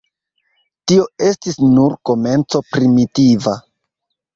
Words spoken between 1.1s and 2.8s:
estis nur komenco